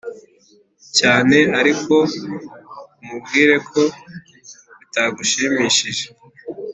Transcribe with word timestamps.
cyane 0.97 1.37
ariko 1.59 1.95
umubwire 3.01 3.55
ko 3.69 3.81
bitagushimishije, 4.79 6.05